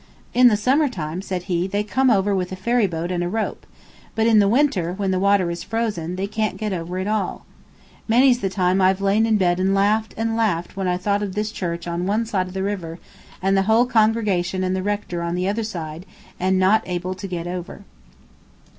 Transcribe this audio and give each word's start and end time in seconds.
"In 0.33 0.47
the 0.47 0.57
summer 0.57 0.89
time," 0.89 1.21
said 1.21 1.43
he, 1.43 1.67
"they 1.67 1.83
come 1.83 2.09
over 2.09 2.33
with 2.33 2.51
a 2.51 2.55
ferry 2.55 2.87
boat 2.87 3.11
and 3.11 3.23
a 3.23 3.29
rope; 3.29 3.67
but 4.15 4.25
in 4.25 4.39
the 4.39 4.49
winter, 4.49 4.93
when 4.93 5.11
the 5.11 5.19
water 5.19 5.51
is 5.51 5.61
frozen, 5.61 6.15
they 6.15 6.25
can't 6.25 6.57
get 6.57 6.73
over 6.73 6.97
at 6.97 7.05
all. 7.05 7.45
Many's 8.07 8.39
the 8.39 8.49
time 8.49 8.81
I've 8.81 8.99
lain 8.99 9.27
in 9.27 9.37
bed 9.37 9.59
and 9.59 9.75
laughed 9.75 10.15
and 10.17 10.35
laughed 10.35 10.75
when 10.75 10.87
I 10.87 10.97
thought 10.97 11.21
of 11.21 11.35
this 11.35 11.51
church 11.51 11.87
on 11.87 12.07
one 12.07 12.25
side 12.25 12.47
of 12.47 12.53
the 12.55 12.63
river, 12.63 12.97
and 13.43 13.55
the 13.55 13.61
whole 13.69 13.85
congregation 13.85 14.63
and 14.63 14.75
the 14.75 14.81
rector 14.81 15.21
on 15.21 15.35
the 15.35 15.47
other 15.47 15.63
side, 15.63 16.07
and 16.39 16.57
not 16.57 16.81
able 16.87 17.13
to 17.13 17.27
get 17.27 17.45
over." 17.45 17.83